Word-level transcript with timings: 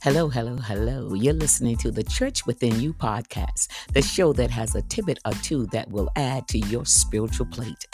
Hello, 0.00 0.28
hello, 0.28 0.54
hello. 0.54 1.12
You're 1.12 1.34
listening 1.34 1.76
to 1.78 1.90
the 1.90 2.04
Church 2.04 2.46
Within 2.46 2.78
You 2.78 2.92
podcast, 2.92 3.66
the 3.94 4.00
show 4.00 4.32
that 4.34 4.48
has 4.48 4.76
a 4.76 4.82
tidbit 4.82 5.18
or 5.26 5.32
two 5.42 5.66
that 5.72 5.90
will 5.90 6.08
add 6.14 6.46
to 6.48 6.58
your 6.58 6.86
spiritual 6.86 7.46
plate. 7.46 7.84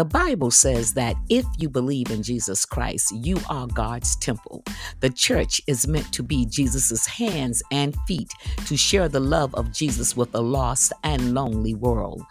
The 0.00 0.06
Bible 0.06 0.50
says 0.50 0.94
that 0.94 1.14
if 1.28 1.44
you 1.58 1.68
believe 1.68 2.10
in 2.10 2.22
Jesus 2.22 2.64
Christ, 2.64 3.12
you 3.14 3.36
are 3.50 3.66
God's 3.66 4.16
temple. 4.16 4.64
The 5.00 5.10
church 5.10 5.60
is 5.66 5.86
meant 5.86 6.10
to 6.14 6.22
be 6.22 6.46
Jesus' 6.46 7.06
hands 7.06 7.62
and 7.70 7.94
feet 8.06 8.32
to 8.64 8.78
share 8.78 9.10
the 9.10 9.20
love 9.20 9.54
of 9.54 9.72
Jesus 9.72 10.16
with 10.16 10.34
a 10.34 10.40
lost 10.40 10.94
and 11.04 11.34
lonely 11.34 11.74
world. 11.74 12.22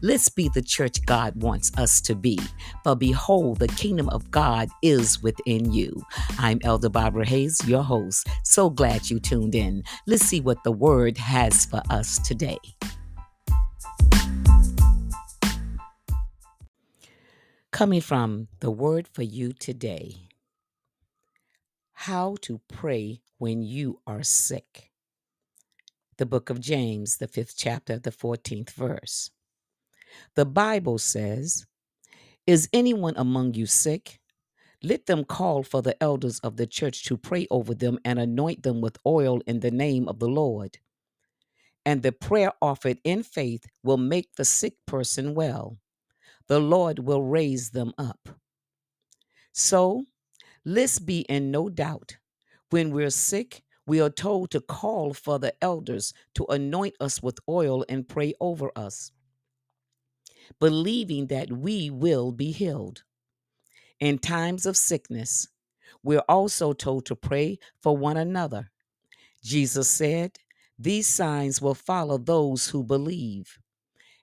Let's 0.00 0.30
be 0.30 0.48
the 0.48 0.62
church 0.62 1.04
God 1.04 1.34
wants 1.42 1.70
us 1.76 2.00
to 2.00 2.14
be. 2.14 2.38
For 2.82 2.96
behold, 2.96 3.58
the 3.58 3.68
kingdom 3.68 4.08
of 4.08 4.30
God 4.30 4.70
is 4.82 5.22
within 5.22 5.70
you. 5.70 6.00
I'm 6.38 6.60
Elder 6.64 6.88
Barbara 6.88 7.26
Hayes, 7.26 7.60
your 7.68 7.82
host. 7.82 8.26
So 8.42 8.70
glad 8.70 9.10
you 9.10 9.20
tuned 9.20 9.54
in. 9.54 9.82
Let's 10.06 10.24
see 10.24 10.40
what 10.40 10.64
the 10.64 10.72
word 10.72 11.18
has 11.18 11.66
for 11.66 11.82
us 11.90 12.18
today. 12.26 12.56
Coming 17.78 18.00
from 18.00 18.48
the 18.58 18.72
word 18.72 19.06
for 19.06 19.22
you 19.22 19.52
today 19.52 20.30
How 21.92 22.34
to 22.40 22.60
pray 22.66 23.20
when 23.38 23.62
you 23.62 24.00
are 24.04 24.24
sick. 24.24 24.90
The 26.16 26.26
book 26.26 26.50
of 26.50 26.58
James, 26.58 27.18
the 27.18 27.28
fifth 27.28 27.54
chapter, 27.56 27.96
the 27.96 28.10
14th 28.10 28.70
verse. 28.70 29.30
The 30.34 30.44
Bible 30.44 30.98
says, 30.98 31.66
Is 32.48 32.68
anyone 32.72 33.14
among 33.16 33.54
you 33.54 33.66
sick? 33.66 34.18
Let 34.82 35.06
them 35.06 35.22
call 35.22 35.62
for 35.62 35.80
the 35.80 36.02
elders 36.02 36.40
of 36.40 36.56
the 36.56 36.66
church 36.66 37.04
to 37.04 37.16
pray 37.16 37.46
over 37.48 37.74
them 37.74 38.00
and 38.04 38.18
anoint 38.18 38.64
them 38.64 38.80
with 38.80 38.98
oil 39.06 39.40
in 39.46 39.60
the 39.60 39.70
name 39.70 40.08
of 40.08 40.18
the 40.18 40.28
Lord. 40.28 40.78
And 41.86 42.02
the 42.02 42.10
prayer 42.10 42.50
offered 42.60 42.98
in 43.04 43.22
faith 43.22 43.68
will 43.84 43.98
make 43.98 44.34
the 44.34 44.44
sick 44.44 44.74
person 44.84 45.32
well. 45.36 45.78
The 46.48 46.58
Lord 46.60 46.98
will 47.00 47.22
raise 47.22 47.70
them 47.70 47.92
up. 47.98 48.28
So, 49.52 50.04
let's 50.64 50.98
be 50.98 51.20
in 51.22 51.50
no 51.50 51.68
doubt. 51.68 52.16
When 52.70 52.90
we're 52.90 53.10
sick, 53.10 53.62
we 53.86 54.00
are 54.00 54.10
told 54.10 54.50
to 54.50 54.60
call 54.60 55.14
for 55.14 55.38
the 55.38 55.54
elders 55.62 56.12
to 56.34 56.46
anoint 56.50 56.94
us 57.00 57.22
with 57.22 57.38
oil 57.48 57.84
and 57.88 58.08
pray 58.08 58.34
over 58.40 58.70
us, 58.76 59.12
believing 60.60 61.26
that 61.28 61.50
we 61.52 61.90
will 61.90 62.32
be 62.32 62.50
healed. 62.50 63.02
In 64.00 64.18
times 64.18 64.66
of 64.66 64.76
sickness, 64.76 65.48
we're 66.02 66.24
also 66.28 66.72
told 66.72 67.06
to 67.06 67.16
pray 67.16 67.58
for 67.82 67.96
one 67.96 68.16
another. 68.16 68.70
Jesus 69.42 69.88
said, 69.88 70.38
These 70.78 71.06
signs 71.06 71.60
will 71.60 71.74
follow 71.74 72.18
those 72.18 72.68
who 72.68 72.84
believe. 72.84 73.58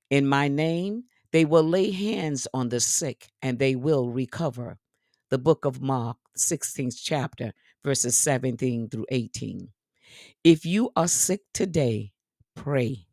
In 0.10 0.28
my 0.28 0.48
name, 0.48 1.06
they 1.36 1.44
will 1.44 1.64
lay 1.64 1.92
hands 1.92 2.48
on 2.54 2.70
the 2.70 2.80
sick 2.80 3.28
and 3.42 3.60
they 3.60 3.76
will 3.76 4.08
recover. 4.08 4.78
The 5.30 5.38
book 5.38 5.66
of 5.66 5.82
Mark, 5.82 6.16
16th 6.38 6.96
chapter, 7.04 7.52
verses 7.84 8.16
17 8.16 8.88
through 8.88 9.06
18. 9.10 9.68
If 10.46 10.66
you 10.66 10.92
are 10.96 11.10
sick 11.10 11.42
today, 11.54 12.14
pray. 12.56 13.08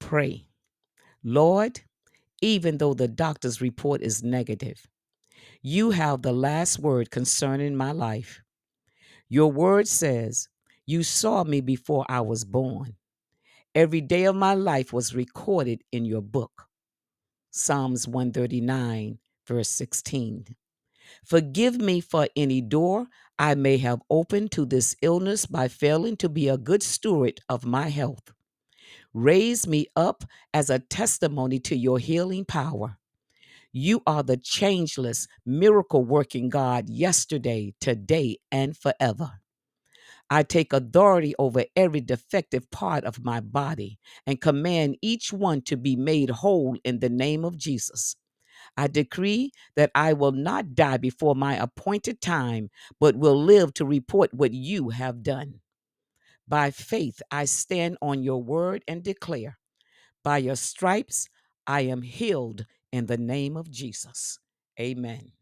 Pray. 0.00 0.48
Lord, 1.22 1.82
even 2.42 2.78
though 2.78 2.94
the 2.94 3.06
doctor's 3.06 3.60
report 3.60 4.02
is 4.02 4.24
negative, 4.24 4.84
you 5.62 5.92
have 5.92 6.22
the 6.22 6.32
last 6.32 6.80
word 6.80 7.12
concerning 7.12 7.76
my 7.76 7.92
life. 7.92 8.42
Your 9.28 9.52
word 9.52 9.86
says, 9.86 10.48
You 10.86 11.04
saw 11.04 11.44
me 11.44 11.60
before 11.60 12.04
I 12.08 12.22
was 12.22 12.44
born. 12.44 12.96
Every 13.76 14.00
day 14.00 14.24
of 14.24 14.34
my 14.34 14.54
life 14.54 14.92
was 14.92 15.14
recorded 15.14 15.84
in 15.92 16.04
your 16.04 16.22
book. 16.22 16.65
Psalms 17.56 18.06
139, 18.06 19.18
verse 19.46 19.70
16. 19.70 20.44
Forgive 21.24 21.80
me 21.80 22.02
for 22.02 22.28
any 22.36 22.60
door 22.60 23.06
I 23.38 23.54
may 23.54 23.78
have 23.78 24.02
opened 24.10 24.52
to 24.52 24.66
this 24.66 24.94
illness 25.00 25.46
by 25.46 25.68
failing 25.68 26.18
to 26.18 26.28
be 26.28 26.48
a 26.48 26.58
good 26.58 26.82
steward 26.82 27.40
of 27.48 27.64
my 27.64 27.88
health. 27.88 28.30
Raise 29.14 29.66
me 29.66 29.86
up 29.96 30.24
as 30.52 30.68
a 30.68 30.80
testimony 30.80 31.58
to 31.60 31.74
your 31.74 31.98
healing 31.98 32.44
power. 32.44 32.98
You 33.72 34.02
are 34.06 34.22
the 34.22 34.36
changeless, 34.36 35.26
miracle 35.46 36.04
working 36.04 36.50
God 36.50 36.90
yesterday, 36.90 37.74
today, 37.80 38.36
and 38.52 38.76
forever. 38.76 39.40
I 40.30 40.42
take 40.42 40.72
authority 40.72 41.34
over 41.38 41.64
every 41.76 42.00
defective 42.00 42.70
part 42.70 43.04
of 43.04 43.24
my 43.24 43.40
body 43.40 43.98
and 44.26 44.40
command 44.40 44.98
each 45.02 45.32
one 45.32 45.62
to 45.62 45.76
be 45.76 45.96
made 45.96 46.30
whole 46.30 46.76
in 46.84 47.00
the 47.00 47.10
name 47.10 47.44
of 47.44 47.58
Jesus. 47.58 48.16
I 48.76 48.88
decree 48.88 49.52
that 49.76 49.92
I 49.94 50.14
will 50.14 50.32
not 50.32 50.74
die 50.74 50.98
before 50.98 51.34
my 51.36 51.56
appointed 51.56 52.20
time, 52.20 52.70
but 53.00 53.16
will 53.16 53.40
live 53.40 53.74
to 53.74 53.86
report 53.86 54.34
what 54.34 54.52
you 54.52 54.90
have 54.90 55.22
done. 55.22 55.60
By 56.48 56.70
faith, 56.70 57.22
I 57.30 57.46
stand 57.46 57.98
on 58.02 58.22
your 58.22 58.42
word 58.42 58.84
and 58.88 59.02
declare, 59.02 59.58
by 60.24 60.38
your 60.38 60.56
stripes, 60.56 61.28
I 61.66 61.82
am 61.82 62.02
healed 62.02 62.66
in 62.92 63.06
the 63.06 63.18
name 63.18 63.56
of 63.56 63.70
Jesus. 63.70 64.38
Amen. 64.80 65.32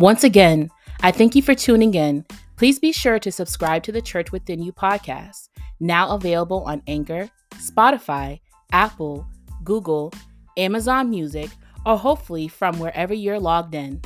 Once 0.00 0.24
again, 0.24 0.70
I 1.02 1.10
thank 1.10 1.34
you 1.34 1.42
for 1.42 1.54
tuning 1.54 1.92
in. 1.92 2.24
Please 2.56 2.78
be 2.78 2.90
sure 2.90 3.18
to 3.18 3.30
subscribe 3.30 3.82
to 3.82 3.92
the 3.92 4.00
Church 4.00 4.32
Within 4.32 4.62
You 4.62 4.72
podcast, 4.72 5.50
now 5.78 6.12
available 6.12 6.62
on 6.64 6.82
Anchor, 6.86 7.28
Spotify, 7.56 8.40
Apple, 8.72 9.26
Google, 9.62 10.10
Amazon 10.56 11.10
Music, 11.10 11.50
or 11.84 11.98
hopefully 11.98 12.48
from 12.48 12.78
wherever 12.78 13.12
you're 13.12 13.38
logged 13.38 13.74
in. 13.74 14.00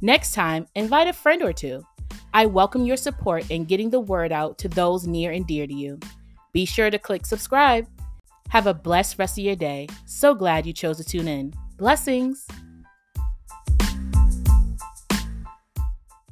Next 0.00 0.32
time, 0.32 0.66
invite 0.74 1.06
a 1.06 1.12
friend 1.12 1.40
or 1.44 1.52
two. 1.52 1.80
I 2.34 2.46
welcome 2.46 2.84
your 2.84 2.96
support 2.96 3.48
in 3.48 3.66
getting 3.66 3.90
the 3.90 4.00
word 4.00 4.32
out 4.32 4.58
to 4.58 4.68
those 4.68 5.06
near 5.06 5.30
and 5.30 5.46
dear 5.46 5.68
to 5.68 5.74
you. 5.74 6.00
Be 6.50 6.64
sure 6.64 6.90
to 6.90 6.98
click 6.98 7.24
subscribe. 7.24 7.86
Have 8.48 8.66
a 8.66 8.74
blessed 8.74 9.16
rest 9.20 9.38
of 9.38 9.44
your 9.44 9.54
day. 9.54 9.86
So 10.06 10.34
glad 10.34 10.66
you 10.66 10.72
chose 10.72 10.96
to 10.96 11.04
tune 11.04 11.28
in. 11.28 11.54
Blessings. 11.76 12.48